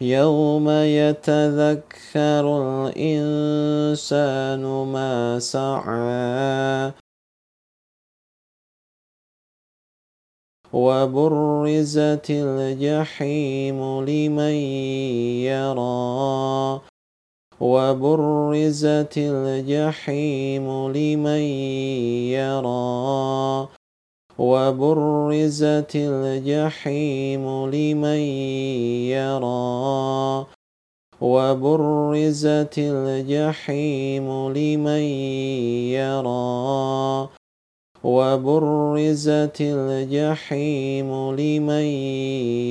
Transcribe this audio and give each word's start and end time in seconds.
يوم 0.00 0.70
يتذكر 0.70 2.44
الإنسان 2.88 4.62
ما 4.92 5.38
سعى. 5.38 6.92
وبرزت 10.72 12.26
الجحيم 12.30 14.04
لمن 14.04 14.56
يرى. 15.44 16.91
وبرزت 17.62 19.14
الجحيم 19.16 20.88
لمن 20.88 21.42
يرى. 22.34 23.68
وبرزت 24.38 25.92
الجحيم 25.94 27.66
لمن 27.70 28.22
يرى. 29.14 30.46
وبرزت 31.20 32.74
الجحيم 32.78 34.48
لمن 34.52 35.02
يرى. 35.94 37.28
وبرزت 38.04 39.58
الجحيم 39.60 41.10
لمن 41.34 41.86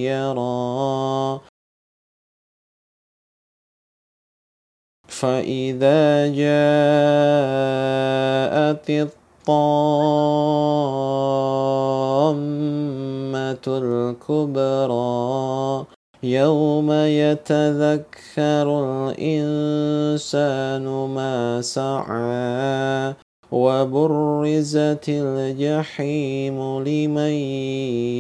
يرى. 0.04 1.51
فإذا 5.22 6.34
جاءت 6.34 6.50
الطامة 8.90 9.26
الكبرى 13.68 15.06
يوم 16.24 16.92
يتذكر 16.92 18.68
الإنسان 19.18 20.86
ما 21.16 21.62
سعى 21.62 23.14
وبرزت 23.52 25.06
الجحيم 25.10 26.58
لمن 26.84 27.34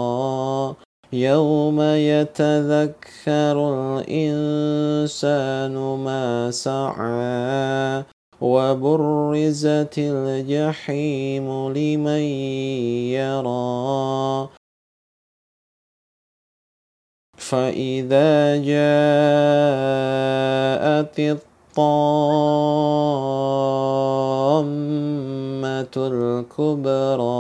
يوم 1.12 1.80
يتذكر 1.80 3.56
الإنسان 3.98 5.74
ما 6.04 6.50
سعى 6.50 8.04
وبرزت 8.40 9.94
الجحيم 9.98 11.72
لمن 11.72 12.22
يرى 13.12 14.48
فإذا 17.48 18.56
جاءت 18.56 18.76
الطامة 21.18 22.48
الكبرى 25.96 27.34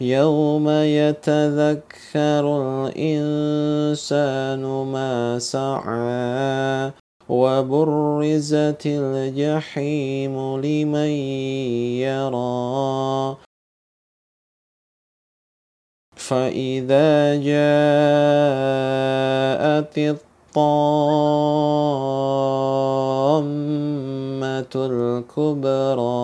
يوم 0.00 0.68
يتذكر 0.68 2.44
الإنسان 2.86 4.62
ما 4.92 5.38
سعى 5.38 6.92
وبرزت 7.28 8.82
الجحيم 8.86 10.60
لمن 10.60 11.10
يرى 12.00 13.36
فإذا 16.26 17.36
جاءت 17.38 17.56
الطامة 19.98 20.66
الكبرى 24.76 26.14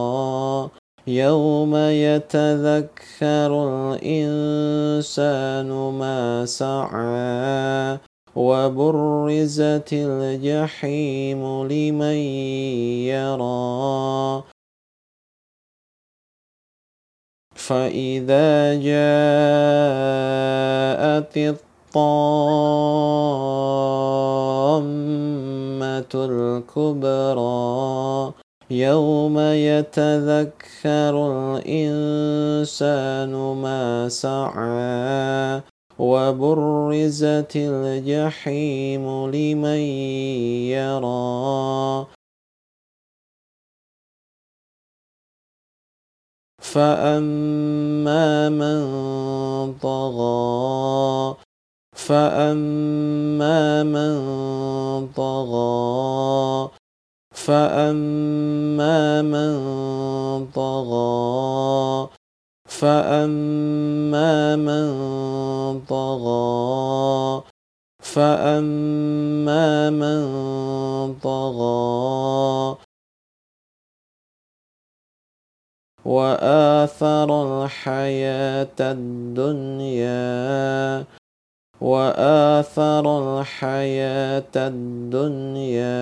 يوم 1.07 1.77
يتذكر 1.77 3.51
الإنسان 3.95 5.69
ما 5.99 6.47
سعى 6.47 7.99
وبرزت 8.37 9.93
الجحيم 9.93 11.67
لمن 11.67 12.17
يرى 13.07 14.43
فإذا 17.67 18.75
جاءت 18.75 18.93
الطامة 21.37 22.03
الكبرى 26.15 27.63
يوم 28.71 29.39
يتذكر 29.39 31.15
الإنسان 31.67 33.33
ما 33.63 34.09
سعى 34.09 35.61
وبرزت 35.99 37.53
الجحيم 37.57 39.31
لمن 39.31 39.83
يرى 40.75 42.07
فأما 46.73 48.49
من 48.49 48.81
طغى 49.83 51.37
فأما 51.93 53.83
من 53.83 54.17
طغى 55.17 56.71
فأما 57.35 59.23
من 59.23 59.55
طغى 60.55 62.09
فأما 62.67 64.57
من 64.57 65.81
طغى 65.89 67.43
فأما 68.01 69.91
من 69.91 70.23
طغى 71.23 72.77
وآثر 76.05 77.65
الحياة 77.65 78.79
الدنيا 78.81 80.25
وآثر 81.81 83.05
الحياة 83.41 84.55
الدنيا 84.57 85.93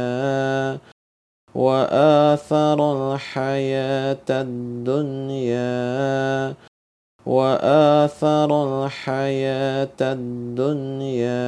وآثر 1.55 2.79
الحياة 3.15 4.29
الدنيا 4.31 5.75
وآثر 7.27 8.51
الحياة 8.85 10.01
الدنيا 10.01 11.41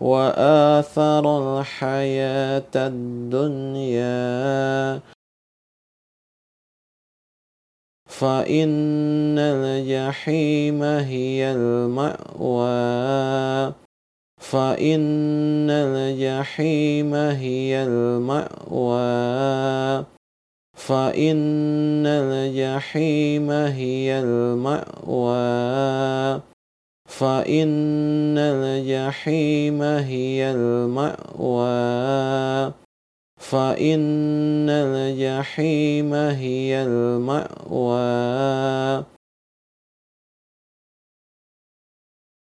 وآثر 0.00 1.24
الحياة 1.60 2.74
الدنيا. 2.76 4.04
فإن 8.24 9.38
الجحيم 9.38 10.82
هي 10.82 11.52
المأوى. 11.52 12.64
فإن 14.40 15.70
الجحيم 15.70 17.14
هي 17.14 17.84
المأوى. 17.84 19.04
فإن 20.76 22.06
الجحيم 22.06 23.50
هي 23.50 24.20
المأوى. 24.20 25.44
فإن 27.08 28.38
الجحيم 28.38 29.82
هي 29.82 30.50
المأوى. 30.50 31.64
فإن 33.50 34.70
الجحيم 34.70 36.14
هي 36.14 36.82
المأوى. 36.82 37.94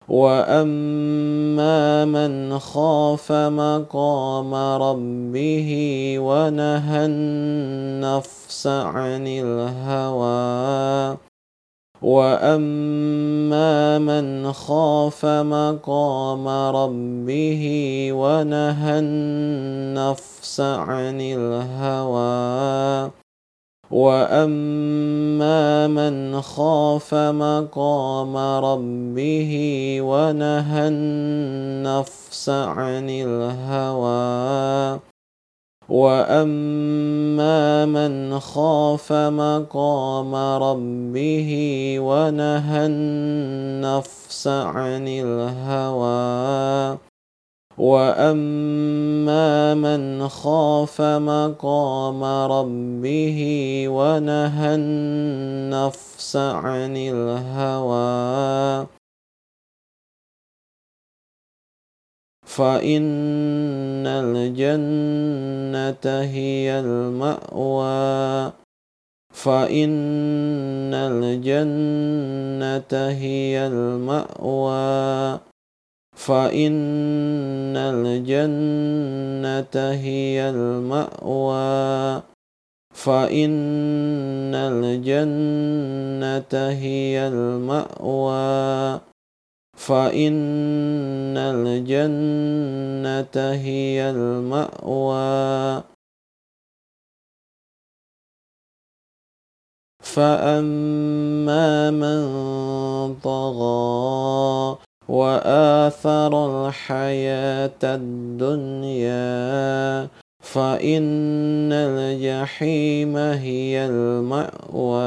وأما 0.08 2.04
من 2.04 2.58
خاف 2.58 3.32
مقام 3.32 4.54
ربه 4.54 5.70
ونهى 6.18 7.06
النفس 7.06 8.66
عن 8.66 9.26
الهوى. 9.26 11.18
واما 12.02 13.98
من 13.98 14.52
خاف 14.52 15.24
مقام 15.24 16.48
ربه 16.48 17.62
ونهى 18.12 18.98
النفس 18.98 20.60
عن 20.60 21.20
الهوى 21.20 23.10
واما 23.90 25.86
من 25.86 26.40
خاف 26.40 27.14
مقام 27.14 28.36
ربه 28.36 29.52
ونهى 30.00 30.88
النفس 30.88 32.48
عن 32.48 33.10
الهوى 33.10 35.00
واما 35.88 37.86
من 37.86 38.40
خاف 38.40 39.12
مقام 39.12 40.34
ربه 40.34 41.50
ونهى 42.00 42.86
النفس 42.86 44.46
عن 44.48 45.08
الهوى 45.08 46.98
واما 47.78 49.74
من 49.74 50.28
خاف 50.28 51.00
مقام 51.00 52.24
ربه 52.24 53.38
ونهى 53.88 54.74
النفس 54.74 56.36
عن 56.36 56.96
الهوى 56.96 58.86
فإن 62.54 64.06
الجنة 64.06 66.20
هي 66.20 66.80
المأوى. 66.80 68.52
فإن 69.32 70.94
الجنة 70.94 73.08
هي 73.08 73.66
المأوى. 73.66 75.40
فإن 76.16 77.76
الجنة 77.76 79.90
هي 79.90 80.50
المأوى. 80.50 82.22
فإن 82.90 84.54
الجنة 84.54 86.70
هي 86.70 87.28
المأوى. 87.28 89.13
فإن 89.76 91.36
الجنة 91.36 93.52
هي 93.52 94.10
المأوى. 94.10 95.82
فأما 100.00 101.90
من 101.90 102.24
طغى 103.14 104.78
وآثر 105.08 106.68
الحياة 106.68 107.78
الدنيا 107.84 109.24
فإن 110.40 111.72
الجحيم 111.72 113.16
هي 113.16 113.86
المأوى. 113.86 115.04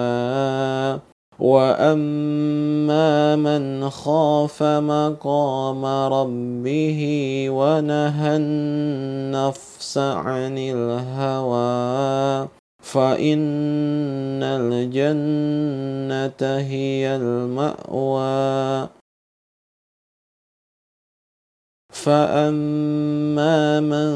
وأما 1.40 3.36
من 3.36 3.90
خاف 3.90 4.64
مقام 4.64 5.86
ربه 5.86 7.02
ونهى 7.50 8.36
النفس 8.36 9.98
عن 9.98 10.58
الهوى 10.58 12.48
فإن 12.82 14.44
الجنة 14.44 16.42
هي 16.58 17.16
المأوى 17.16 18.90
فأما 21.90 23.80
من 23.80 24.10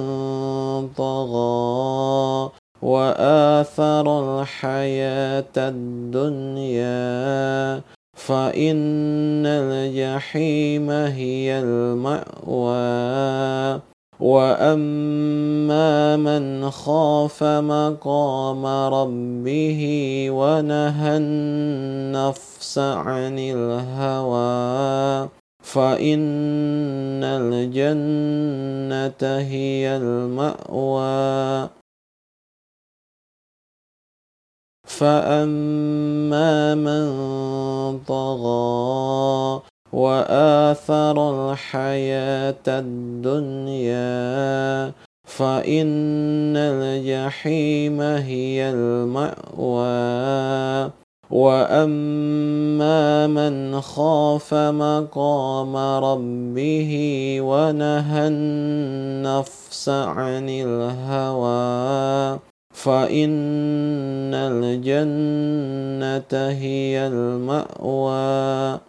طغى 0.98 2.61
وآثر 2.82 4.42
الحياة 4.42 5.54
الدنيا 5.58 6.92
فإن 8.14 9.46
الجحيم 9.46 10.90
هي 10.92 11.60
المأوى. 11.60 12.72
وأما 14.22 16.18
من 16.18 16.72
خاف 16.72 17.44
مقام 17.44 18.66
ربه 18.94 19.82
ونهى 20.30 21.18
النفس 21.18 22.78
عن 22.78 23.40
الهوى 23.40 25.30
فإن 25.64 27.24
الجنة 27.24 29.22
هي 29.38 29.98
المأوى. 29.98 31.81
فأما 34.98 36.76
من 36.76 37.06
طغى 38.08 39.62
وآثر 39.94 41.16
الحياة 41.52 42.64
الدنيا 42.68 44.12
فإن 45.24 46.58
الجحيم 46.58 48.02
هي 48.02 48.70
المأوى 48.70 49.92
واما 51.32 53.28
من 53.28 53.82
خاف 53.82 54.54
مقام 54.54 55.76
ربه 56.04 56.92
ونهى 57.42 58.28
النفس 58.28 59.90
عن 59.90 60.50
الهوى 60.50 62.40
فإن 62.74 64.34
الجنة 64.34 66.50
هي 66.50 67.08
المأوى. 67.08 68.80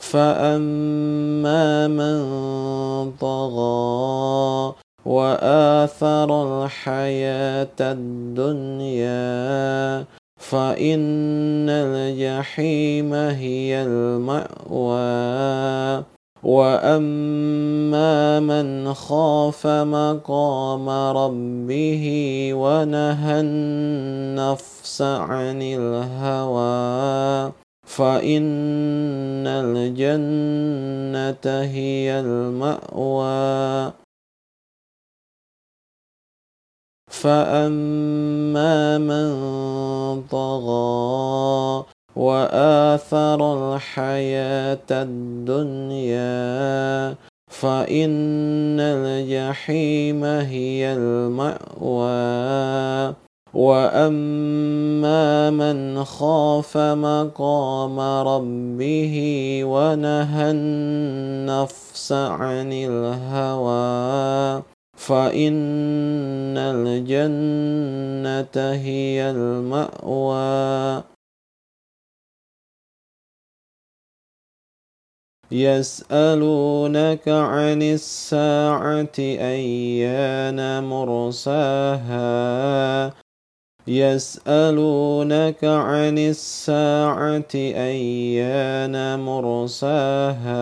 فأما 0.00 1.88
من 1.88 2.20
طغى 3.20 4.74
وآثر 5.04 6.64
الحياة 6.64 7.76
الدنيا 7.80 9.20
فإن 10.36 11.68
الجحيم 11.68 13.14
هي 13.14 13.82
المأوى. 13.82 15.00
واما 16.42 18.40
من 18.40 18.94
خاف 18.94 19.66
مقام 19.66 20.88
ربه 20.88 22.04
ونهى 22.54 23.40
النفس 23.40 25.02
عن 25.02 25.62
الهوى 25.62 27.52
فان 27.84 29.46
الجنه 29.46 31.44
هي 31.62 32.20
الماوى 32.20 33.92
فاما 37.10 38.98
من 38.98 39.30
طغى 40.30 41.84
وآثر 42.20 43.40
الحياة 43.74 44.88
الدنيا 44.90 46.28
فإن 47.48 48.80
الجحيم 48.80 50.24
هي 50.24 50.92
المأوى. 50.92 52.10
وأما 53.54 55.50
من 55.50 56.04
خاف 56.04 56.76
مقام 56.76 58.00
ربه 58.00 59.16
ونهى 59.64 60.50
النفس 60.50 62.12
عن 62.12 62.72
الهوى 62.72 64.62
فإن 64.96 66.58
الجنة 66.58 68.56
هي 68.72 69.30
المأوى. 69.30 71.02
يسألونك 75.52 77.28
عن 77.28 77.82
الساعة 77.82 79.18
أيان 79.18 80.84
مرساها؟ 80.84 82.30
يسألونك 83.86 85.64
عن 85.64 86.18
الساعة 86.18 87.54
أيان 87.54 89.18
مرساها؟ 89.18 90.60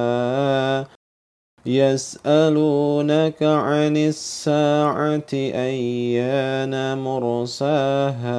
يسألونك 1.66 3.42
عن 3.42 3.96
الساعة 3.96 5.32
أيان 5.34 6.98
مرساها؟ 6.98 8.38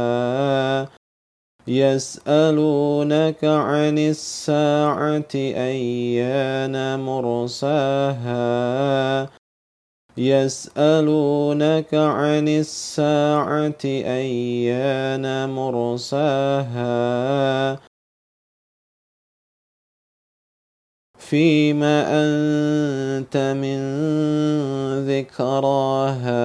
يسألونك 1.67 3.43
عن 3.43 3.97
الساعة 3.97 5.35
أيان 5.35 6.99
مرساها. 6.99 8.49
يسألونك 10.17 11.93
عن 11.93 12.47
الساعة 12.47 13.85
أيان 13.85 15.49
مرساها. 15.49 16.79
فيما 21.17 22.03
أنت 22.09 23.37
من 23.37 23.79
ذكراها. 25.07 26.39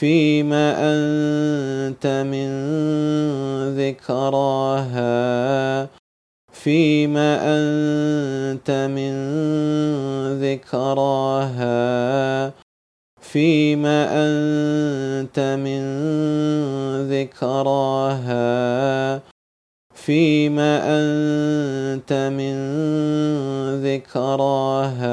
فيما 0.00 0.66
أنت 0.80 2.06
من 2.32 2.48
ذكراها 3.76 5.12
فيما 6.52 7.30
أنت 7.44 8.70
من 8.96 9.12
ذكراها 10.40 11.82
فيما 13.20 13.98
أنت 14.24 15.38
من 15.60 15.82
ذكراها 17.12 18.40
فيما 19.94 20.70
أنت 20.96 22.12
من 22.12 22.54
ذكراها. 23.84 25.10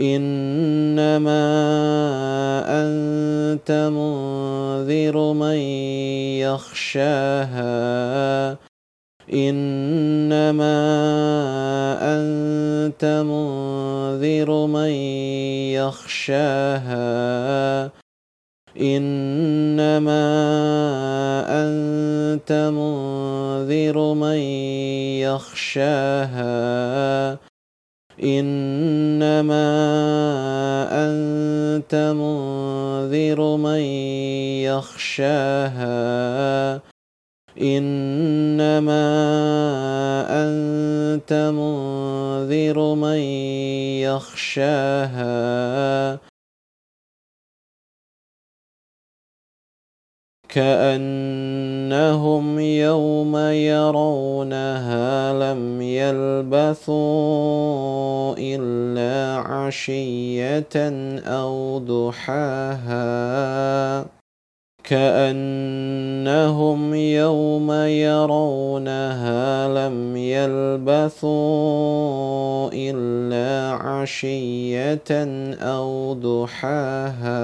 إنما 0.00 1.48
أنت 2.68 3.90
منذر 3.92 5.32
من 5.32 5.56
يخشاها. 6.38 7.78
إنما 9.32 10.78
أنت 12.02 13.04
منذر 13.04 14.66
من 14.66 14.90
يخشاها. 15.74 16.98
إنما 18.80 20.28
أنت 21.48 22.52
منذر 22.52 24.14
من 24.14 24.38
يخشاها. 25.26 26.68
إنما 28.22 29.68
أنت 30.90 31.94
منذر 31.94 33.56
من 33.56 33.80
يخشاها. 34.66 35.88
إنما 37.60 38.98
أنت 40.30 41.32
منذر 41.32 42.94
من 42.94 43.18
يخشاها. 44.02 45.18
كأنهم 50.48 52.46
يوم 52.58 53.36
يرونها 53.36 55.32
لم 55.32 55.82
يلبثوا 55.82 56.98
إلا 58.38 59.40
عشية 59.40 60.76
أو 61.26 61.78
ضحاها. 61.78 63.08
كأنهم 64.84 66.94
يوم 66.94 67.72
يرونها 67.72 69.68
لم 69.68 70.16
يلبثوا 70.16 71.28
إلا 72.72 73.72
عشية 73.72 75.10
أو 75.62 76.14
ضحاها. 76.14 77.38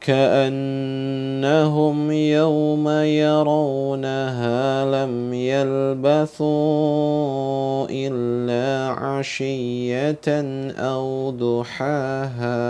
كأنهم 0.00 1.98
يوم 2.10 2.88
يرونها 2.88 4.84
لم 4.84 5.34
يلبثوا 5.34 6.50
إلا 7.90 8.92
عشية 8.92 10.28
أو 10.78 11.30
ضحاها. 11.30 12.60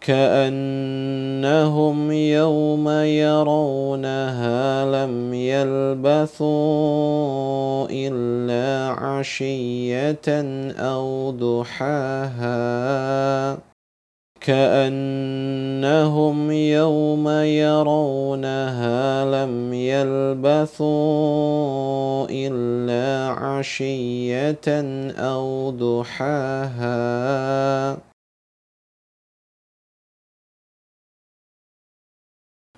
كأنهم 0.00 2.12
يوم 2.12 2.88
يرونها 2.88 4.84
لم 4.84 5.34
يلبثوا 5.34 6.46
إلا 7.90 8.90
عشية 8.90 10.28
أو 10.78 11.30
ضحاها. 11.30 12.56
كأنهم 14.46 16.38
يوم 16.50 17.28
يرونها 17.28 19.24
لم 19.24 19.74
يلبثوا 19.74 20.86
إلا 22.30 23.34
عشية 23.34 24.66
أو 25.18 25.70
ضحاها. 25.70 26.86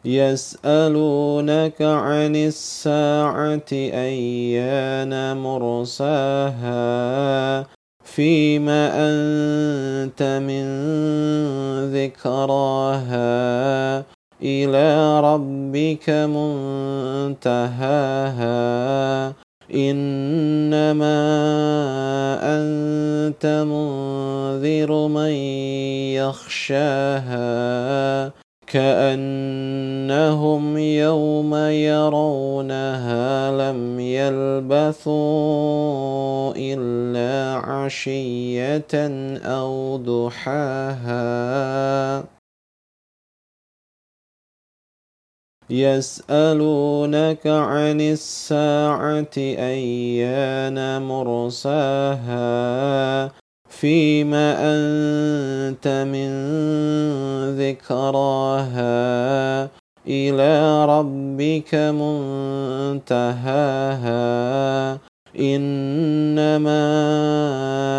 يسألونك 0.05 1.83
عن 1.83 2.37
الساعة 2.37 3.69
أيان 3.73 5.37
مرساها. 5.37 6.79
فيما 8.15 8.91
أنت 8.95 10.23
من 10.23 10.65
ذكراها 11.95 13.29
إلى 14.43 15.21
ربك 15.21 16.11
منتهاها. 16.11 17.69
إنما 19.75 21.19
أنت 22.43 23.47
منذر 23.47 25.09
من 25.09 25.33
يخشاها. 26.17 27.39
كأنهم 28.73 30.65
يوم 30.79 31.55
يرونها 31.55 33.51
لم 33.51 34.01
يلبثوا 34.01 35.13
إلا 36.57 37.61
عشية 37.67 38.95
أو 39.45 39.97
ضحاها. 39.97 41.49
يسألونك 45.71 47.47
عن 47.47 48.01
الساعة 48.01 49.37
أيان 49.37 51.03
مرساها. 51.03 52.39
فيما 53.81 54.47
أنت 54.59 55.87
من 56.11 56.31
ذكراها 57.59 58.89
إلى 60.07 60.85
ربك 60.85 61.75
منتهاها. 63.05 63.49
إنما 65.39 66.85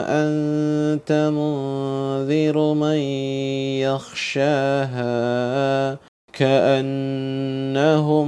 أنت 0.09 1.11
منذر 1.11 2.73
من 2.73 2.97
يخشاها 3.87 5.09
كأنهم 6.33 8.18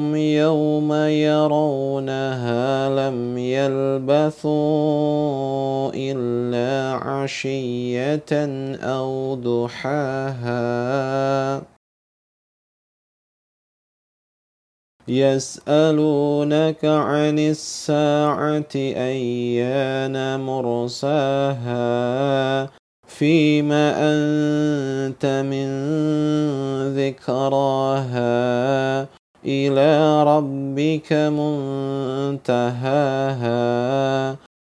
عشية 7.21 8.31
أو 8.81 9.35
ضحاها 9.35 10.61
يسألونك 15.07 16.85
عن 16.85 17.39
الساعة 17.39 18.73
أيان 18.75 20.39
مرساها 20.39 21.81
فيما 23.07 23.93
أنت 23.97 25.25
من 25.25 25.67
ذكراها 26.95 28.21
إلى 29.45 30.23
ربك 30.23 31.13
منتهاها 31.13 32.91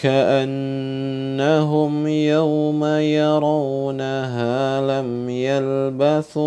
كأنهم 0.00 1.92
يوم 2.06 2.84
يرونها 2.84 4.80
لم 4.80 5.28
يلبثوا 5.28 6.42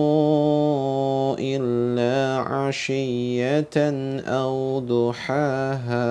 إلا 1.40 2.38
عشية 2.50 3.78
أو 4.28 4.80
ضحاها. 4.80 6.04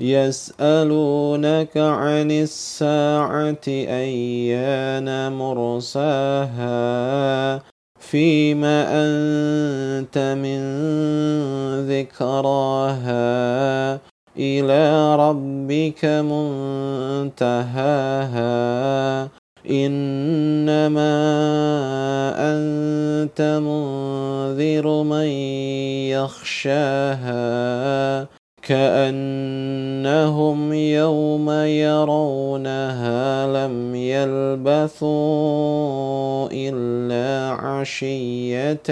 يسألونك 0.00 1.76
عن 1.76 2.30
الساعة 2.30 3.66
أيان 3.68 5.32
مرساها. 5.32 6.70
فيما 8.10 8.86
أنت 8.90 10.18
من 10.18 10.60
ذكراها 11.86 13.20
إلى 14.36 15.16
ربك 15.16 16.04
منتهاها. 17.34 17.80
إنما 19.70 21.12
أنت 22.38 23.40
منذر 23.62 25.02
من 25.02 25.26
يخشاها. 26.10 27.30
كأنهم 28.70 30.60
يوم 30.72 31.50
يرونها 31.50 33.46
لم 33.46 33.94
يلبثوا 33.94 35.10
إلا 36.52 37.50
عشية 37.50 38.90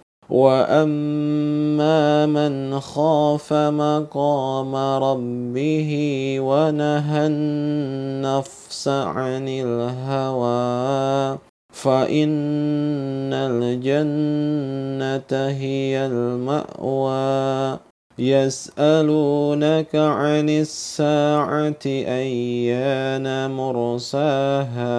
واما 0.31 2.25
من 2.25 2.79
خاف 2.79 3.53
مقام 3.53 4.75
ربه 4.75 5.91
ونهى 6.39 7.27
النفس 7.27 8.87
عن 8.87 9.47
الهوى 9.47 11.37
فان 11.73 13.33
الجنه 13.33 15.47
هي 15.47 16.05
الماوى 16.05 17.79
يسالونك 18.19 19.95
عن 19.95 20.49
الساعة 20.49 21.85
ايان 21.85 23.51
مرساها 23.51 24.91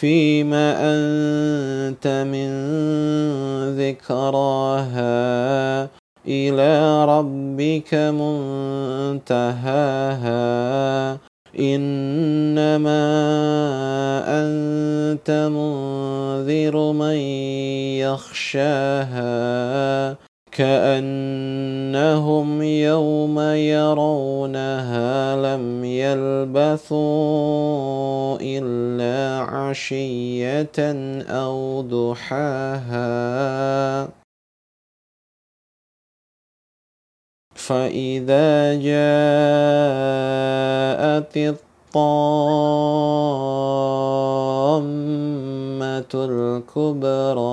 فيم 0.00 0.54
أنت 0.54 2.06
من 2.06 2.48
ذكراها 3.78 5.12
إلى 6.26 7.04
ربك 7.04 7.94
منتهاها. 7.94 9.52
إنما 11.58 13.04
أنت 14.26 15.30
منذر 15.30 16.92
من 16.92 17.16
يخشاها. 18.00 19.22
كأنهم 20.52 22.48
يوم 22.62 23.40
يرونها 23.40 25.36
لم 25.36 25.84
يلبثوا 25.84 26.98
إلا 28.40 29.44
عشية 29.44 30.78
أو 31.28 31.80
ضحاها. 31.80 33.12
فإذا 37.54 38.74
جاءت 38.74 38.96
الطامة 41.36 41.62
الكبرى 46.14 47.52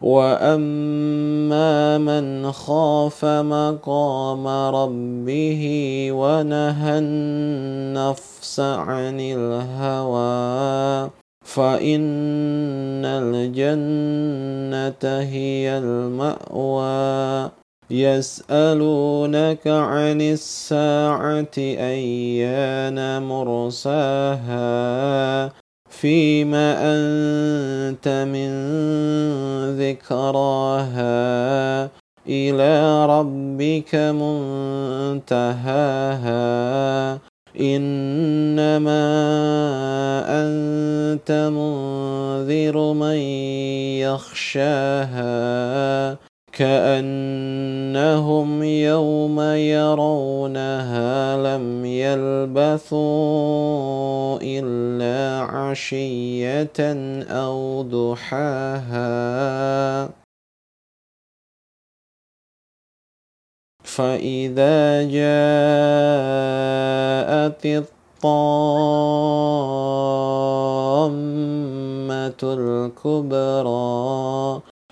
واما 0.00 1.98
من 1.98 2.52
خاف 2.52 3.24
مقام 3.24 4.46
ربه 4.48 5.62
ونهى 6.12 6.98
النفس 6.98 8.60
عن 8.60 9.20
الهوى 9.20 11.10
فان 11.44 13.04
الجنه 13.04 15.20
هي 15.20 15.78
الماوى 15.78 17.50
يسالونك 17.90 19.66
عن 19.66 20.20
الساعة 20.20 21.56
ايان 21.58 23.22
مرساها 23.22 24.66
فيم 26.00 26.54
أنت 26.54 28.08
من 28.28 28.50
ذكراها 29.80 31.16
إلى 32.28 33.06
ربك 33.06 33.94
منتهاها 35.24 35.58
إنما 37.60 39.06
أنت 40.28 41.32
منذر 41.32 42.92
من 42.92 43.16
يخشاها 44.04 45.26
كأنهم 46.56 48.48
يوم 48.62 49.40
يرونها 49.40 51.36
لم 51.36 51.84
يلبثوا 51.84 52.98
إلا 54.42 55.40
عشية 55.52 56.80
أو 57.28 57.82
ضحاها. 57.82 59.06
فإذا 63.84 65.02
جاءت 65.02 65.26
الطامة 67.66 68.06
الكبرى 72.42 73.96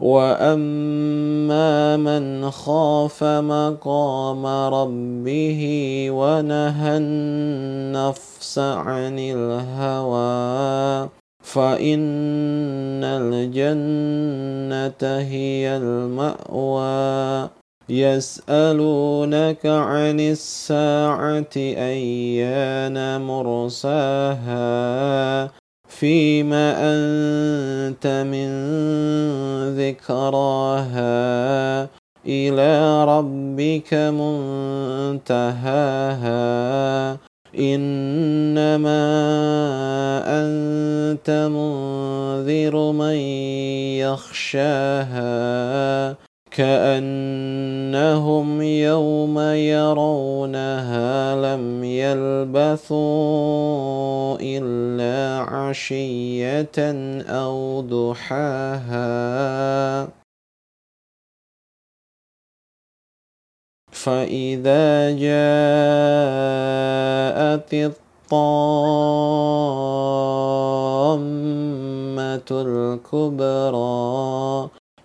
واما 0.00 1.96
من 1.96 2.50
خاف 2.50 3.24
مقام 3.24 4.46
ربه 4.46 5.60
ونهى 6.10 6.96
النفس 6.96 8.58
عن 8.58 9.18
الهوى 9.18 11.08
فان 11.42 13.04
الجنه 13.04 15.18
هي 15.18 15.76
الماوى 15.76 17.48
يسالونك 17.88 19.66
عن 19.66 20.20
الساعة 20.20 21.56
ايان 21.56 23.20
مرساها 23.20 24.60
فيم 25.90 26.52
أنت 26.54 28.06
من 28.06 28.48
ذكراها 29.76 31.10
إلى 32.26 33.04
ربك 33.04 33.94
منتهاها. 35.14 35.70
إنما 37.58 39.02
أنت 40.26 41.30
منذر 41.50 42.92
من 42.92 43.14
يخشاها. 43.98 45.20
كأنهم 46.50 48.48
يوم 48.62 49.38
يرونها 49.38 51.36
لم 51.36 51.84
يلبثوا 51.84 53.00
إلا 54.40 55.38
عشية 55.42 56.78
أو 57.28 57.80
ضحاها. 57.80 59.10
فإذا 63.92 65.10
جاءت 65.10 65.30
الطامة 67.74 68.70
الكبرى 72.50 73.90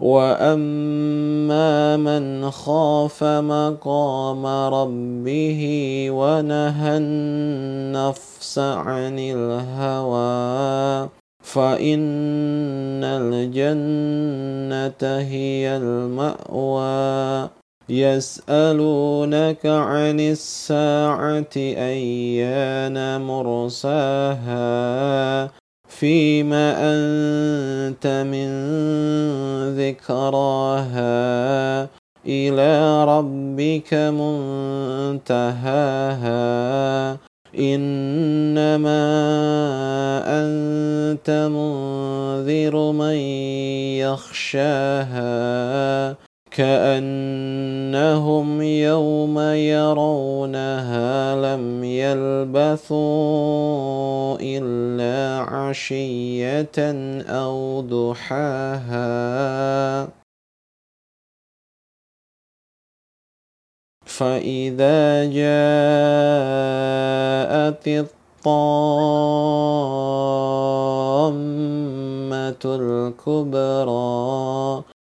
واما 0.00 1.96
من 1.96 2.50
خاف 2.50 3.24
مقام 3.24 4.46
ربه 4.46 5.62
ونهى 6.10 6.96
النفس 6.96 8.58
عن 8.58 9.18
الهوى 9.18 11.08
فان 11.42 13.04
الجنه 13.04 15.02
هي 15.18 15.76
الماوى 15.76 17.48
يسالونك 17.88 19.66
عن 19.66 20.20
الساعة 20.20 21.56
ايان 21.56 23.20
مرساها 23.20 24.66
فيما 26.00 26.76
أنت 26.78 28.06
من 28.06 28.48
ذكراها 29.80 31.08
إلى 32.26 33.04
ربك 33.04 33.94
منتهاها. 35.14 35.56
إنما 37.58 39.06
أنت 40.26 41.30
منذر 41.30 42.92
من 42.92 43.16
يخشاها. 44.04 45.16
كأنهم 46.56 48.48
يوم 48.62 49.38
يرونها 49.40 51.36
لم 51.36 51.84
يلبثوا 51.84 52.96
إلا 54.40 55.40
عشية 55.40 56.78
أو 57.28 57.80
ضحاها. 57.80 59.06
فإذا 64.04 65.24
جاءت 65.24 65.48
الطامة 67.88 68.16
الكبرى 72.64 74.16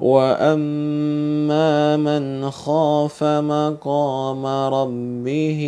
واما 0.00 1.96
من 1.96 2.50
خاف 2.50 3.24
مقام 3.24 4.46
ربه 4.46 5.60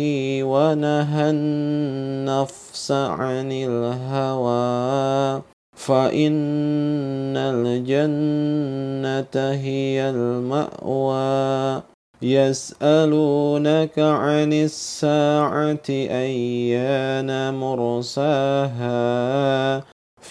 ونهى 0.43 1.29
النفس 1.29 2.91
عن 2.91 3.51
الهوى 3.51 5.41
فان 5.75 7.37
الجنه 7.37 9.51
هي 9.51 10.09
الماوى 10.09 11.81
يسالونك 12.21 13.99
عن 13.99 14.53
الساعة 14.53 15.87
ايان 15.89 17.53
مرساها 17.53 19.01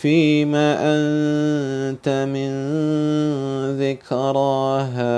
فيما 0.01 0.77
أنت 0.81 2.09
من 2.09 2.51
ذكراها 3.81 5.11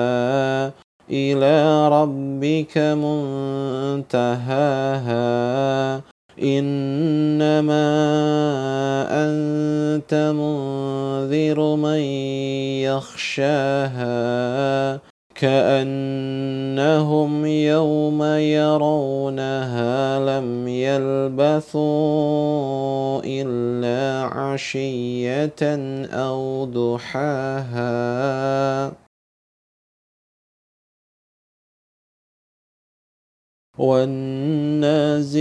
إلى 1.11 1.89
ربك 1.89 2.79
منتهاها. 4.09 4.43
إنما 6.43 7.85
أنت 9.11 10.15
منذر 10.35 11.77
من 11.77 12.01
يخشاها. 12.83 14.03
كأنهم 15.35 17.33
يوم 17.47 18.23
يرونها 18.23 20.19
لم 20.19 20.69
يلبثوا 20.69 21.83
إلا 23.25 24.23
عشية 24.25 25.63
أو 26.13 26.65
ضحاها. 26.65 28.13
والنازعات 33.79 35.39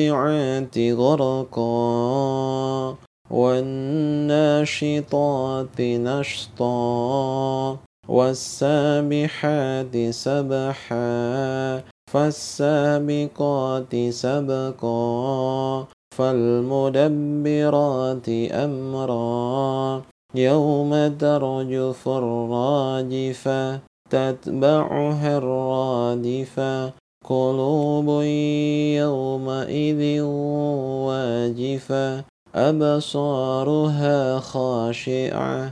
غرقا 0.78 1.72
والناشطات 3.32 4.72
نشطا. 5.82 6.72
والسابحات 8.12 9.96
سبحا 10.10 11.82
فالسابقات 12.12 13.96
سبقا 14.10 15.86
فالمدبرات 16.18 17.50
أمرا. 18.52 20.02
يوم 20.36 21.08
ترجف 21.08 22.08
الراجفة 22.08 23.80
تتبعها 24.10 25.38
الرادفة 25.38 26.92
قلوب 27.26 28.24
يومئذ 29.00 30.22
واجفة 31.08 32.24
أبصارها 32.56 34.40
خاشعة. 34.40 35.72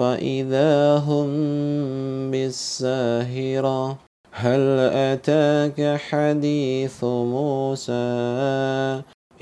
فإذا 0.00 0.96
هم 0.96 1.28
بالساهرة 2.30 3.98
هل 4.32 4.78
أتاك 5.12 6.00
حديث 6.00 7.04
موسى 7.04 7.92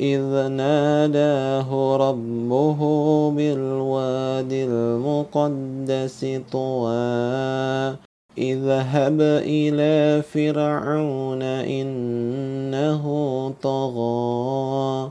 إذ 0.01 0.49
ناداه 0.49 1.97
ربه 1.97 2.81
بالواد 3.31 4.53
المقدس 4.53 6.27
طوى 6.53 7.97
اذهب 8.38 9.21
إلى 9.47 10.23
فرعون 10.23 11.42
إنه 11.42 13.05
طغى 13.62 15.11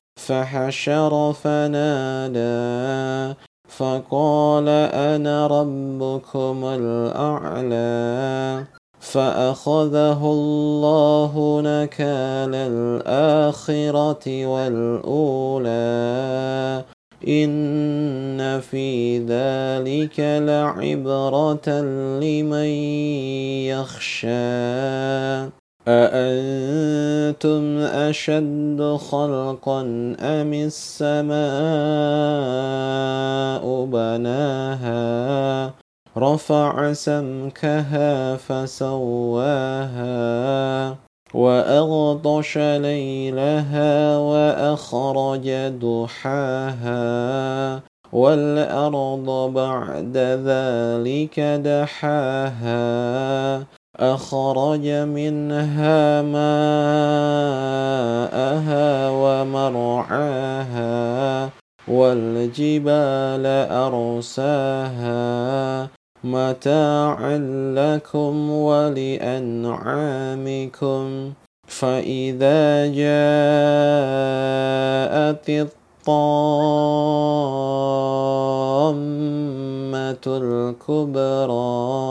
فحشر 0.27 1.33
فنادى 1.33 2.41
فقال 3.67 4.69
أنا 4.93 5.47
ربكم 5.47 6.65
الأعلى 6.65 7.91
فأخذه 8.99 10.21
الله 10.23 11.61
نكال 11.61 12.55
الآخرة 12.55 14.45
والأولى. 14.45 15.71
إن 17.27 18.59
في 18.59 19.17
ذلك 19.17 20.19
لعبرة 20.19 21.69
لمن 22.21 22.71
يخشى. 23.73 25.60
أأنتم 25.87 27.77
أشد 27.77 28.97
خلقا 29.11 29.81
أم 30.19 30.53
السماء 30.53 31.41
بناها 33.85 35.73
رفع 36.17 36.93
سمكها 36.93 38.37
فسواها 38.37 40.01
وأغطش 41.33 42.57
ليلها 42.57 44.17
وأخرج 44.17 45.49
ضحاها 45.81 47.01
والأرض 48.13 49.53
بعد 49.53 50.17
ذلك 50.17 51.39
دحاها 51.39 52.91
أخرج 54.01 54.87
منها 54.87 56.21
ماءها 56.21 56.49
ومرعاها 59.09 60.69
والجبال 61.87 63.45
أرساها 63.71 65.21
متاعا 66.23 67.37
لكم 67.75 68.49
ولأنعامكم 68.51 69.71
فإذا 71.67 72.87
جاءت 72.87 73.09
الطامة 75.49 76.41
الكبرى 80.27 82.10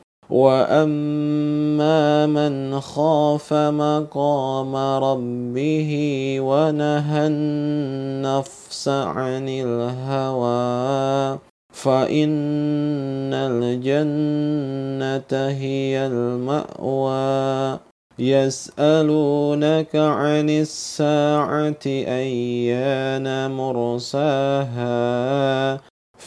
واما 0.31 2.25
من 2.25 2.79
خاف 2.79 3.53
مقام 3.53 4.75
ربه 4.75 5.91
ونهى 6.39 7.27
النفس 7.27 8.87
عن 8.87 9.49
الهوى 9.49 11.39
فان 11.73 13.33
الجنه 13.33 15.47
هي 15.47 16.07
الماوى 16.07 17.79
يسالونك 18.19 19.95
عن 19.95 20.49
الساعة 20.49 21.85
ايان 21.85 23.51
مرساها 23.51 24.91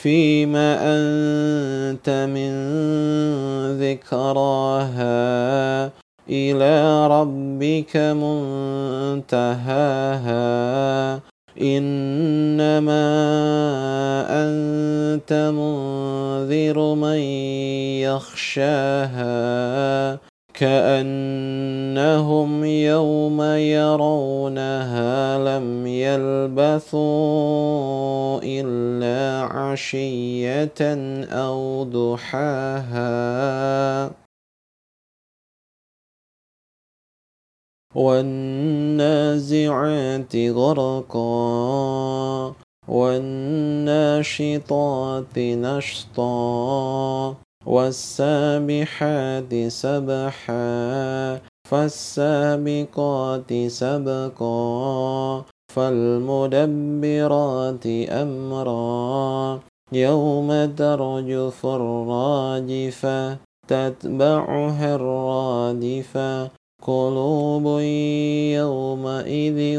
فيما 0.05 0.77
أنت 0.83 2.09
من 2.29 2.53
ذكراها 3.81 5.05
إلى 6.29 7.07
ربك 7.07 7.97
منتهاها. 7.97 9.55
إنما 11.61 13.07
أنت 14.29 15.33
منذر 15.33 16.95
من 16.95 17.19
يخشاها. 18.05 19.25
كأنهم 20.55 22.51
يوم 22.65 23.43
يرونها 23.43 25.39
لم 25.39 25.87
يلبثوا 25.87 27.01
إلا 28.43 29.43
عشية 29.53 30.75
أو 31.31 31.85
ضحاها. 31.85 33.15
والنازعات 37.95 39.07
غرقا 40.37 41.25
والناشطات 42.89 44.19
نشطا. 45.39 47.37
والسابحات 47.67 49.55
سبحا 49.69 51.41
فالسابقات 51.71 53.53
سبقا 53.67 55.45
فالمدبرات 55.75 57.87
أمرا. 58.11 59.61
يوم 59.93 60.75
ترجف 60.77 61.67
الراجفة 61.67 63.37
تتبعها 63.69 64.95
الرادفة 64.95 66.51
قلوب 66.83 67.81
يومئذ 68.61 69.79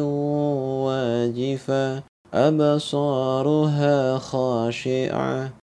واجفة 0.85 2.03
أبصارها 2.33 4.17
خاشعة. 4.17 5.64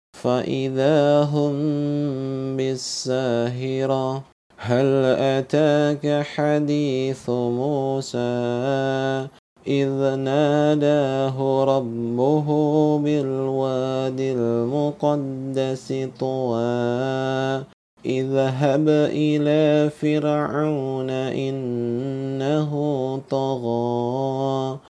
فإذا 0.21 1.23
هم 1.23 1.53
بالساهرة 2.57 4.23
هل 4.57 4.85
أتاك 5.17 6.25
حديث 6.35 7.29
موسى 7.29 8.17
إذ 9.67 10.15
ناداه 10.15 11.63
ربه 11.63 12.47
بالواد 12.97 14.19
المقدس 14.19 15.93
طوى 16.19 17.63
اذهب 18.05 18.89
إلى 19.09 19.89
فرعون 19.89 21.09
إنه 21.09 22.71
طغى 23.29 24.90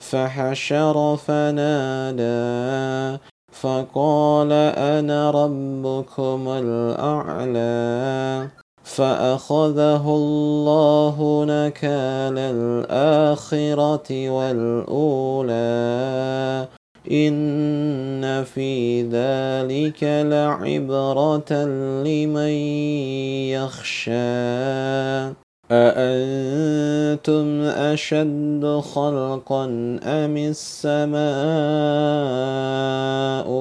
فحشر 0.00 1.16
فنادى 1.16 3.18
فقال 3.52 4.52
أنا 4.76 5.30
ربكم 5.30 6.48
الأعلى 6.48 8.48
فأخذه 8.84 10.04
الله 10.06 11.44
نكال 11.44 12.38
الآخرة 12.38 14.30
والأولى. 14.30 15.60
إن 17.10 18.44
في 18.44 19.02
ذلك 19.02 20.04
لعبرة 20.04 21.52
لمن 22.04 22.54
يخشى. 23.50 25.49
أأنتم 25.70 27.62
أشد 27.62 28.80
خلقا 28.94 29.64
أم 30.02 30.36
السماء 30.36 31.18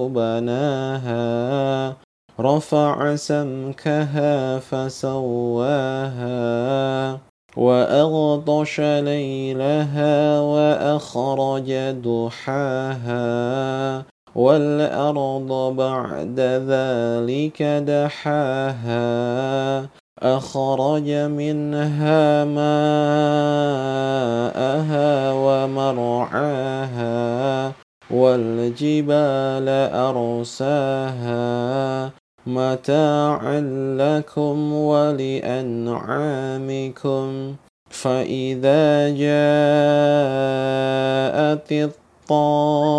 بناها؟ 0.08 1.96
رفع 2.40 3.16
سمكها 3.16 4.60
فسواها 4.60 6.00
وأغطش 7.58 8.80
ليلها 8.80 10.40
وأخرج 10.42 11.74
ضحاها 12.04 13.30
والأرض 14.36 15.76
بعد 15.76 16.40
ذلك 16.40 17.64
دحاها 17.64 19.10
أخرج 20.22 21.10
منها 21.10 22.44
ماءها 22.46 22.92
ومرعاها 25.32 26.92
والجبال 28.12 29.70
أرساها 29.96 31.40
متاعا 32.48 33.60
لكم 33.98 34.74
ولأنعامكم 34.74 35.96
فإذا 37.90 39.10
جاءت 39.10 39.30
الطامة 41.72 42.90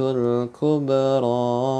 الكبرى 0.00 1.79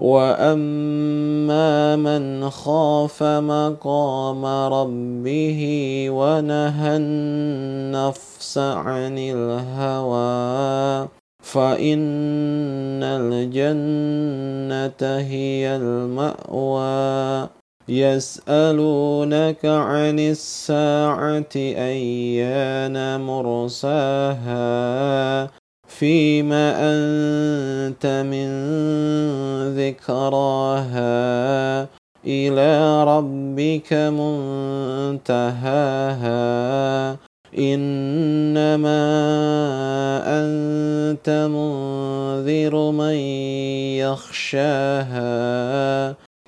واما 0.00 1.96
من 1.96 2.50
خاف 2.50 3.22
مقام 3.22 4.44
ربه 4.46 5.60
ونهى 6.10 6.96
النفس 6.96 8.58
عن 8.58 9.18
الهوى 9.18 11.08
فان 11.42 13.02
الجنه 13.02 15.00
هي 15.18 15.76
الماوى 15.76 17.48
يسالونك 17.88 19.64
عن 19.64 20.18
الساعة 20.18 21.54
ايان 21.56 23.20
مرساها 23.20 24.66
فيما 25.88 26.74
أنت 26.78 28.06
من 28.06 28.48
ذكراها 29.76 31.16
إلى 32.26 33.04
ربك 33.04 33.92
منتهاها. 33.92 35.66
إنما 37.58 39.06
أنت 40.26 41.30
منذر 41.30 42.90
من 42.90 43.14
يخشاها. 44.02 45.16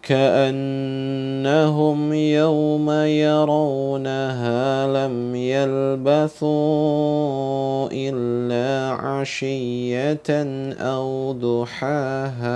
كأنهم 0.09 2.01
يوم 2.13 2.91
يرونها 2.91 4.87
لم 4.87 5.35
يلبثوا 5.35 6.49
إلا 7.93 8.93
عشية 8.93 10.29
أو 10.81 11.33
ضحاها. 11.33 12.49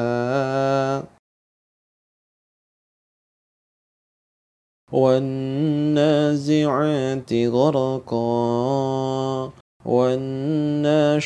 والنازعات 4.93 6.03
غرقا 7.33 8.23
والناشطات 9.85 11.17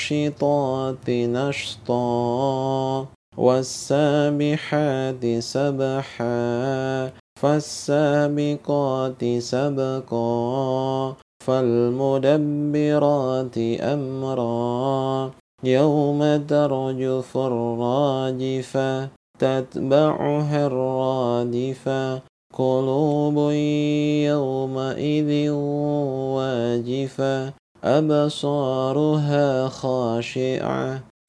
نشطا. 1.11 3.07
والسابحات 3.39 5.39
سبحا 5.39 7.11
فالسابقات 7.43 9.25
سبقا 9.39 11.15
فالمدبرات 11.47 13.59
أمرا. 13.81 15.31
يوم 15.65 16.21
ترجف 16.49 17.37
الراجفة 17.37 19.09
تتبعها 19.39 20.67
الرادفة 20.67 22.21
قلوب 22.55 23.53
يومئذ 24.27 25.51
واجفة 26.37 27.53
أبصارها 27.85 29.69
خاشعة. 29.69 31.16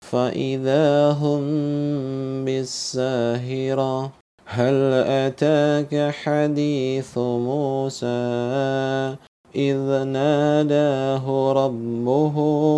فإذا 0.00 1.10
هم 1.12 1.42
بالساهرة 2.44 4.12
هل 4.46 4.92
أتاك 5.06 6.10
حديث 6.14 7.18
موسى 7.18 8.06
إذ 9.56 10.04
ناداه 10.04 11.52
ربه 11.52 12.36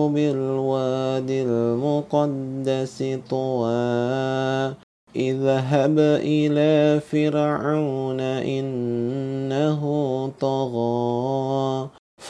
بالواد 0.09 1.31
المقدس 1.31 3.05
طوى 3.31 4.75
اذهب 5.17 5.99
إلى 5.99 7.01
فرعون 7.01 8.21
إنه 8.21 9.83
طغى 10.41 11.89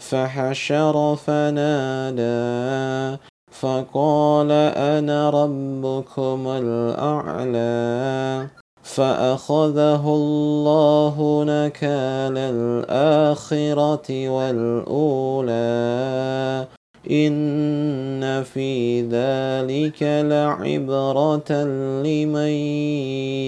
فحشر 0.00 1.16
فنادى 1.16 2.30
فقال 3.50 4.50
أنا 4.76 5.30
ربكم 5.30 6.46
الأعلى 6.48 7.80
فأخذه 8.82 10.04
الله 10.06 11.44
نكال 11.44 12.38
الآخرة 12.38 14.08
والأولى. 14.28 15.60
إن 17.10 18.42
في 18.42 19.02
ذلك 19.02 20.02
لعبرة 20.02 21.52
لمن 22.02 22.52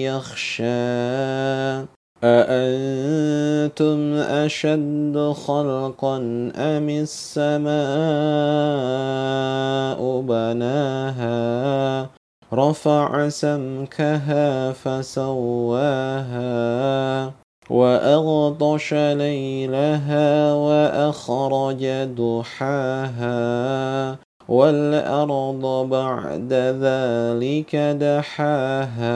يخشى. 0.05 1.92
أأنتم 2.23 4.13
أشد 4.13 5.33
خلقا 5.45 6.17
أم 6.55 6.89
السماء 6.89 7.73
بناها؟ 10.21 12.09
رفع 12.53 13.29
سمكها 13.29 14.71
فسواها 14.71 16.23
وأغطش 17.69 18.93
ليلها 18.93 20.53
وأخرج 20.53 21.85
ضحاها 22.17 23.33
والأرض 24.47 25.89
بعد 25.89 26.53
ذلك 26.53 27.75
دحاها 27.75 29.13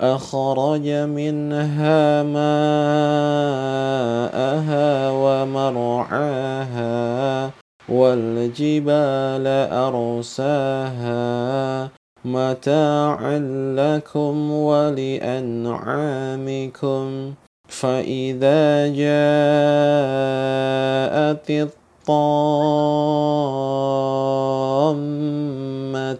أخرج 0.00 0.88
منها 0.88 2.22
ماءها 2.22 2.50
ومرعاها 5.10 6.70
والجبال 7.88 9.46
أرساها 9.72 11.18
متاعا 12.24 13.38
لكم 13.76 14.50
ولأنعامكم 14.50 15.74
فإذا 17.68 18.88
جاءت 18.88 19.28
الطامة 21.50 22.68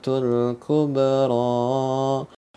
الكبرى 0.08 1.07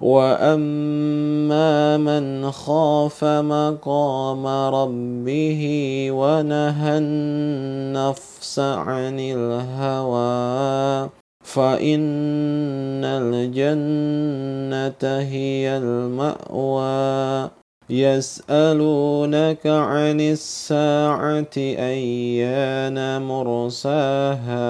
واما 0.00 1.96
من 1.96 2.50
خاف 2.50 3.24
مقام 3.24 4.46
ربه 4.46 5.62
ونهى 6.10 6.98
النفس 6.98 8.58
عن 8.58 9.20
الهوى 9.20 11.10
فان 11.44 13.04
الجنه 13.04 15.02
هي 15.20 15.76
الماوى 15.76 17.50
يسالونك 17.90 19.66
عن 19.66 20.20
الساعة 20.20 21.56
ايان 21.56 23.22
مرساها 23.22 24.68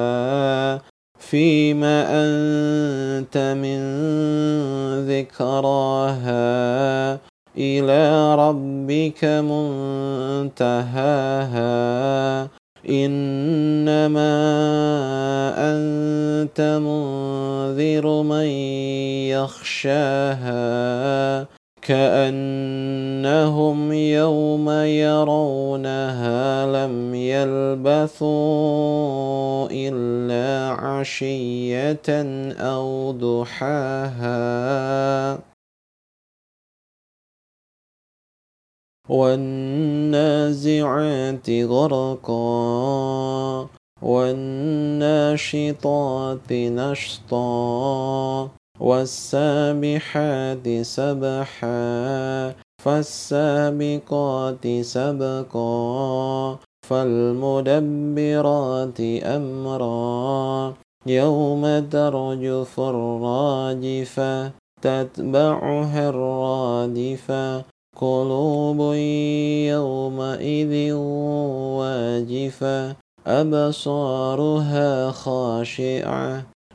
فيم 1.19 1.85
أنت 1.85 3.37
من 3.63 3.81
ذكراها 5.09 6.39
إلى 7.59 8.35
ربك 8.35 9.25
منتهاها. 10.55 10.99
إنما 12.89 14.39
أنت 15.59 16.61
منذر 16.61 18.23
من 18.23 18.47
يخشاها. 19.35 20.49
كأنهم 21.89 23.79
يوم 23.93 24.71
يرونها 24.71 26.67
لم 26.67 27.15
يلبثوا 27.15 28.29
إلا 29.71 30.71
عشية 30.71 32.09
أو 32.61 33.13
ضحاها. 33.13 34.59
والنازعات 39.09 40.71
غرقا 41.51 42.39
والناشطات 44.03 45.43
نشطا. 46.53 47.39
والسابحات 48.81 50.69
سبحا 50.83 52.55
فالسابقات 52.85 54.67
سبقا 54.81 56.59
فالمدبرات 56.89 59.01
أمرا. 59.25 60.75
يوم 61.07 61.89
ترجف 61.91 62.81
الراجفة 62.81 64.51
تتبعها 64.83 66.09
الرادفة 66.09 67.63
قلوب 67.97 68.95
يومئذ 69.75 70.93
واجفة 71.79 72.97
أبصارها 73.27 75.11
خاشعة. 75.11 76.58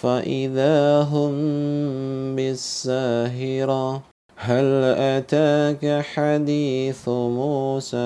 فإذا 0.00 1.02
هم 1.02 1.32
بالساهرة 2.36 4.02
هل 4.36 4.64
أتاك 4.96 6.04
حديث 6.14 7.08
موسى 7.08 7.96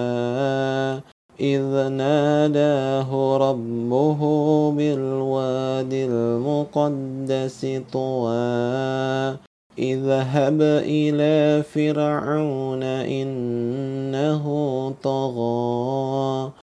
إذ 1.40 1.88
ناداه 1.88 3.36
ربه 3.36 4.20
بالواد 4.70 5.92
المقدس 5.92 7.66
طوى 7.92 9.36
اذهب 9.78 10.62
إلى 10.82 11.62
فرعون 11.62 12.82
إنه 12.82 14.44
طغى 15.02 16.63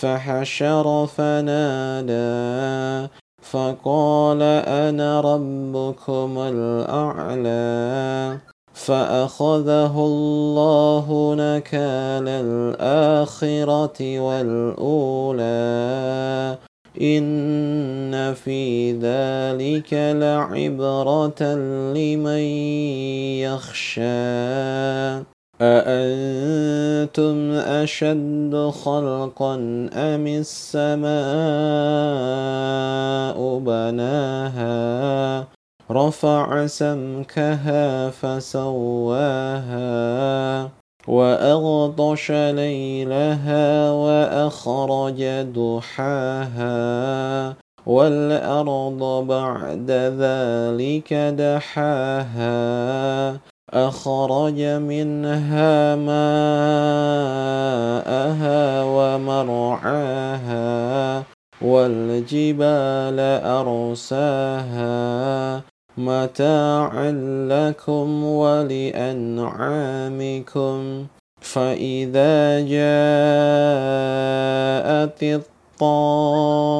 فحشر 0.00 1.06
فنادى 1.06 3.08
فقال 3.42 4.42
أنا 4.66 5.20
ربكم 5.20 6.38
الأعلى 6.38 8.38
فأخذه 8.74 9.94
الله 9.96 11.34
نكال 11.34 12.28
الآخرة 12.28 14.20
والأولى. 14.20 15.50
إن 17.00 18.34
في 18.34 18.92
ذلك 18.92 19.94
لعبرة 19.94 21.42
لمن 21.94 22.44
يخشى. 23.44 25.39
أأنتم 25.60 27.52
أشد 27.52 28.70
خلقا 28.84 29.54
أم 29.92 30.26
السماء 30.26 31.08
بناها؟ 33.58 35.46
رفع 35.90 36.66
سمكها 36.66 38.10
فسواها 38.10 39.50
وأغطش 41.08 42.30
ليلها 42.30 43.90
وأخرج 43.90 45.24
ضحاها 45.54 46.80
والأرض 47.86 49.26
بعد 49.26 49.90
ذلك 49.90 51.14
دحاها 51.38 52.60
أخرج 53.72 54.60
منها 54.60 55.96
ماءها 55.96 56.42
ومرعاها 58.82 60.42
والجبال 61.62 63.20
أرساها 63.44 64.90
متاعا 65.98 67.10
لكم 67.48 68.24
ولأنعامكم 68.24 69.46
فإذا 71.40 72.60
جاءت 72.60 73.10
الطامة 75.22 76.79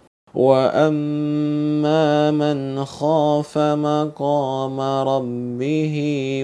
واما 0.35 2.31
من 2.31 2.85
خاف 2.85 3.57
مقام 3.57 4.79
ربه 4.81 5.95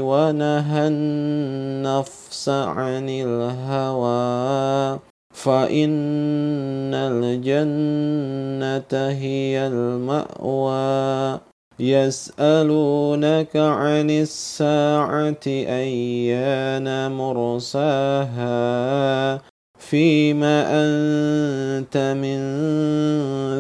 ونهى 0.02 0.88
النفس 0.88 2.50
عن 2.50 3.10
الهوى 3.10 5.00
فان 5.34 6.94
الجنه 6.94 8.92
هي 9.10 9.68
الماوى 9.68 11.40
يسالونك 11.80 13.56
عن 13.56 14.10
الساعة 14.10 15.46
ايان 15.48 17.12
مرساها 17.12 18.58
فيما 19.90 20.66
أنت 20.68 21.98
من 21.98 22.40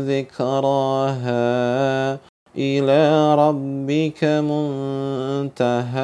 ذكراها 0.07 1.47
إلى 2.57 3.35
ربك 3.35 4.23
منتهاها. 5.53 5.97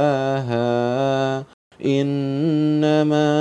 إنما 1.86 3.34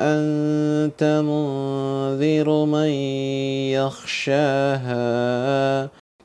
أنت 0.00 1.22
منذر 1.24 2.64
من 2.64 2.88
يخشاها. 3.78 4.90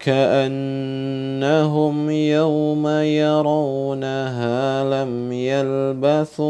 كأنهم 0.05 1.97
يوم 2.09 2.87
يرونها 2.87 4.83
لم 4.83 5.31
يلبثوا 5.31 6.45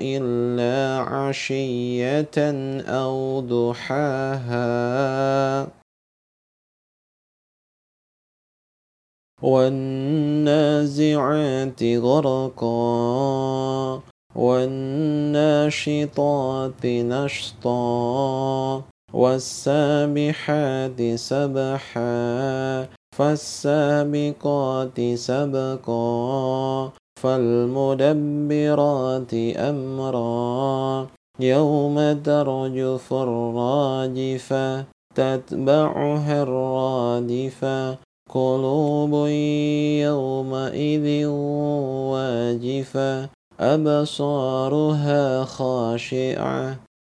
إلا 0.00 1.00
عشية 1.00 2.36
أو 2.88 3.40
ضحاها. 3.40 4.56
والنازعات 9.42 11.02
غرقا 11.82 12.80
والناشطات 14.34 15.76
نشطا. 16.86 17.76
والسابحات 19.16 21.00
سبحا 21.14 22.86
فالسابقات 23.16 25.00
سبقا 25.14 26.90
فالمدبرات 27.22 28.54
أمرا. 29.56 31.06
يوم 31.40 32.12
ترجف 32.12 33.12
الراجفة 33.12 34.84
تتبعها 35.14 36.42
الرادفة 36.42 37.96
قلوب 38.30 39.28
يومئذ 40.04 41.26
واجفة 42.12 43.28
أبصارها 43.60 45.44
خاشعة. 45.44 46.85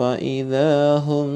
فإذا 0.00 0.96
هم 0.96 1.28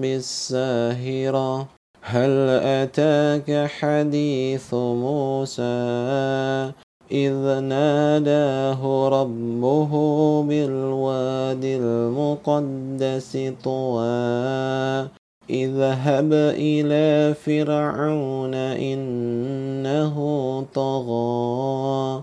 بالساهرة 0.00 1.68
هل 2.02 2.48
أتاك 2.82 3.70
حديث 3.70 4.74
موسى 4.74 5.62
إذ 7.12 7.60
ناداه 7.60 9.08
ربه 9.08 9.92
بالواد 10.42 11.64
المقدس 11.64 13.38
طوى 13.64 15.08
اذهب 15.50 16.32
إلى 16.58 17.34
فرعون 17.34 18.54
إنه 18.54 20.16
طغى 20.74 22.22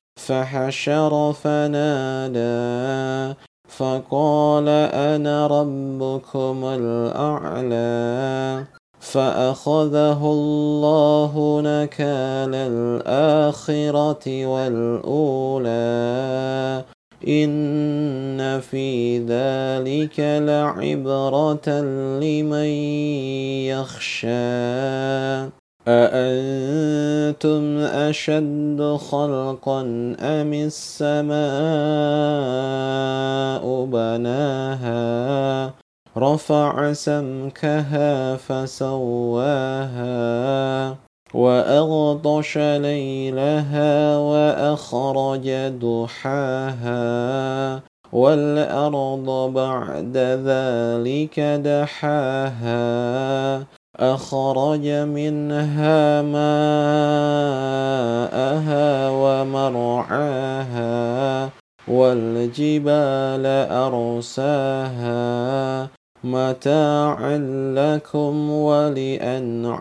فحشر 0.27 1.33
فنادى 1.33 2.41
فقال 3.67 4.69
أنا 4.93 5.47
ربكم 5.47 6.65
الأعلى 6.65 7.91
فأخذه 8.99 10.21
الله 10.23 11.61
نكال 11.61 12.55
الآخرة 12.55 14.45
والأولى. 14.45 15.71
إن 17.27 18.59
في 18.59 19.17
ذلك 19.19 20.19
لعبرة 20.19 21.69
لمن 22.19 22.71
يخشى. 23.73 25.60
أأنتم 25.87 27.77
أشد 27.77 28.97
خلقا 29.11 29.81
أم 30.19 30.53
السماء 30.53 31.41
بناها 33.85 35.73
رفع 36.17 36.93
سمكها 36.93 38.35
فسواها 38.35 40.11
وأغطش 41.33 42.57
ليلها 42.57 44.17
وأخرج 44.17 45.49
ضحاها 45.81 47.01
والأرض 48.13 49.53
بعد 49.53 50.17
ذلك 50.17 51.39
دحاها 51.39 52.91
أخرج 54.01 54.87
منها 54.87 56.21
ماءها 56.21 56.49
ومرعاها 59.09 60.69
والجبال 61.87 63.45
أرساها 63.71 65.21
متاعا 66.23 67.37
لكم 67.75 68.49
ولأنعامكم 68.51 69.71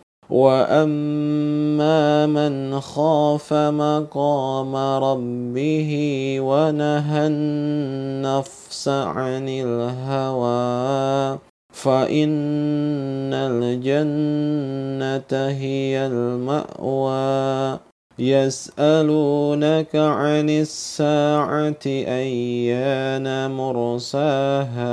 واما 0.31 2.25
من 2.25 2.79
خاف 2.79 3.53
مقام 3.53 4.75
ربه 4.75 5.91
ونهى 6.39 7.27
النفس 7.27 8.87
عن 8.87 9.49
الهوى 9.49 11.39
فان 11.73 13.33
الجنه 13.33 15.47
هي 15.47 16.07
الماوى 16.07 17.79
يسالونك 18.19 19.95
عن 19.95 20.49
الساعة 20.49 21.85
ايان 21.85 23.51
مرساها 23.51 24.91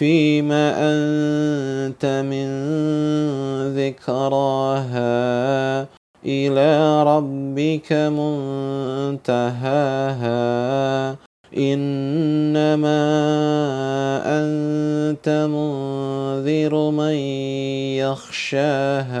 فيما 0.00 0.72
أنت 0.78 2.04
من 2.24 2.48
ذكراها 3.76 5.00
إلى 6.24 7.02
ربك 7.02 7.92
منتهاها. 7.92 9.50
إنما 11.56 13.02
أنت 14.24 15.28
منذر 15.28 16.90
من 16.90 17.14
يخشاها. 18.00 19.20